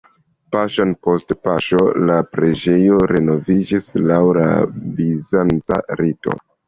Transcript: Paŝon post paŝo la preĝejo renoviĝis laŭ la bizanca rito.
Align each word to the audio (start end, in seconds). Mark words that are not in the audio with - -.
Paŝon 0.53 0.93
post 1.07 1.33
paŝo 1.47 1.81
la 2.11 2.15
preĝejo 2.35 2.97
renoviĝis 3.13 3.91
laŭ 4.13 4.21
la 4.39 4.49
bizanca 5.01 5.79
rito. 6.01 6.41